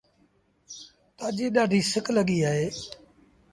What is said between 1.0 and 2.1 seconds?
تآجي ڏآڍيٚ سڪ